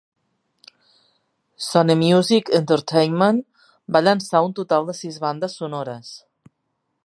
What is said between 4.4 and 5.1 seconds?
un total de